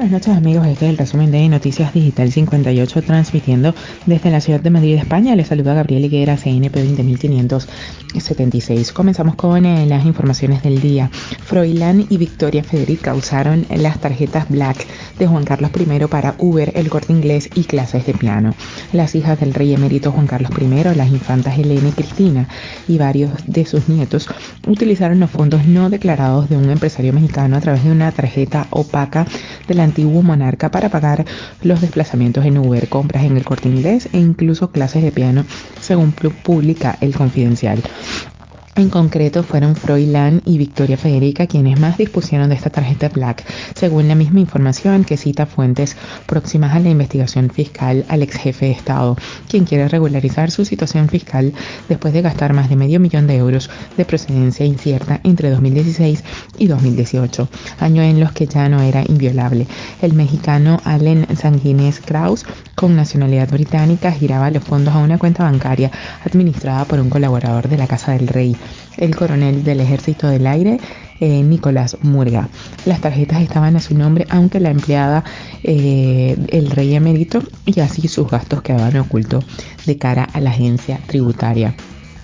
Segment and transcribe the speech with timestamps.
[0.00, 3.74] buenas noches amigos, este es el resumen de Noticias Digital 58 transmitiendo
[4.06, 5.36] desde la ciudad de Madrid, España.
[5.36, 8.92] Les saluda Gabriel Higuera, CNP 20576.
[8.92, 11.10] Comenzamos con eh, las informaciones del día.
[11.42, 14.86] Froilán y Victoria Federica usaron las tarjetas Black
[15.18, 18.54] de Juan Carlos I para Uber, el corte inglés y clases de piano.
[18.94, 22.48] Las hijas del rey emérito Juan Carlos I, las infantas Elena y Cristina
[22.88, 24.28] y varios de sus nietos
[24.66, 29.26] utilizaron los fondos no declarados de un empresario mexicano a través de una tarjeta opaca
[29.70, 31.24] del antiguo monarca para pagar
[31.62, 35.44] los desplazamientos en Uber, compras en el corte inglés e incluso clases de piano,
[35.80, 37.80] según publica el confidencial.
[38.80, 43.44] En concreto, fueron Froilán y Victoria Federica quienes más dispusieron de esta tarjeta Black,
[43.74, 48.64] según la misma información que cita fuentes próximas a la investigación fiscal al ex jefe
[48.64, 49.18] de Estado,
[49.50, 51.52] quien quiere regularizar su situación fiscal
[51.90, 56.24] después de gastar más de medio millón de euros de procedencia incierta entre 2016
[56.56, 59.66] y 2018, año en los que ya no era inviolable.
[60.00, 65.90] El mexicano Allen Sanguines Kraus, con nacionalidad británica, giraba los fondos a una cuenta bancaria
[66.24, 68.56] administrada por un colaborador de la Casa del Rey
[68.96, 70.78] el coronel del Ejército del Aire,
[71.20, 72.48] eh, Nicolás Murga.
[72.86, 75.24] Las tarjetas estaban a su nombre, aunque la empleada,
[75.62, 79.44] eh, el rey emérito, y así sus gastos quedaban ocultos
[79.86, 81.74] de cara a la agencia tributaria.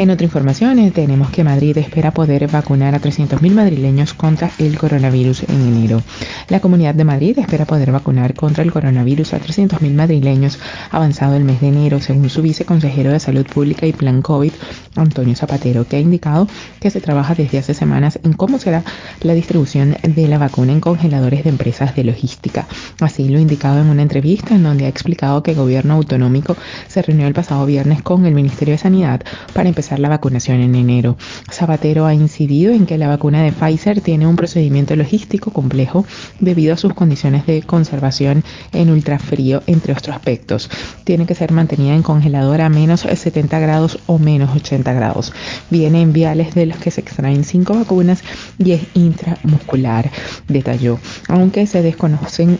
[0.00, 4.78] En otra información, eh, tenemos que Madrid espera poder vacunar a 300.000 madrileños contra el
[4.78, 6.02] coronavirus en enero.
[6.48, 10.58] La Comunidad de Madrid espera poder vacunar contra el coronavirus a 300.000 madrileños
[10.90, 14.52] avanzado el mes de enero, según su viceconsejero de Salud Pública y Plan COVID,
[14.96, 16.48] Antonio Zapatero, que ha indicado
[16.80, 18.82] que se trabaja desde hace semanas en cómo será
[19.22, 22.66] la distribución de la vacuna en congeladores de empresas de logística.
[23.00, 26.56] Así lo ha indicado en una entrevista en donde ha explicado que el gobierno autonómico
[26.88, 30.74] se reunió el pasado viernes con el Ministerio de Sanidad para empezar la vacunación en
[30.74, 31.16] enero.
[31.50, 36.04] Zapatero ha incidido en que la vacuna de Pfizer tiene un procedimiento logístico complejo
[36.40, 40.68] debido a sus condiciones de conservación en ultrafrío, entre otros aspectos.
[41.04, 45.32] Tiene que ser mantenida en congelador a menos 70 grados o menos 80 grados.
[45.70, 48.22] Viene en viales de los que se extraen cinco vacunas
[48.58, 50.10] y es intramuscular,
[50.48, 50.98] detalló.
[51.28, 52.58] Aunque se desconocen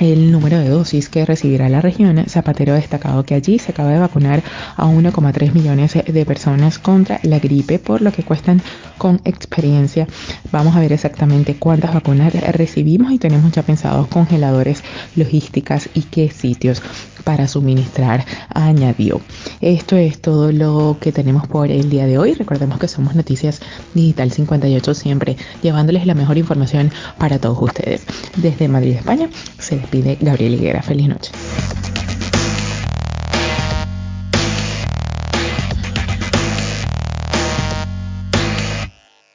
[0.00, 3.90] el número de dosis que recibirá la región, Zapatero ha destacado que allí se acaba
[3.90, 4.42] de vacunar
[4.76, 8.62] a 1,3 millones de personas contra la gripe, por lo que cuestan
[8.96, 10.06] con experiencia.
[10.52, 14.84] Vamos a ver exactamente cuántas vacunas recibimos y tenemos ya pensados congeladores,
[15.16, 16.80] logísticas y qué sitios
[17.28, 18.24] para suministrar,
[18.54, 19.20] añadió.
[19.60, 22.32] Esto es todo lo que tenemos por el día de hoy.
[22.32, 23.60] Recordemos que somos Noticias
[23.92, 28.06] Digital 58 siempre llevándoles la mejor información para todos ustedes.
[28.36, 29.28] Desde Madrid, España,
[29.58, 30.80] se despide Gabriel Higuera.
[30.80, 31.30] Feliz noche.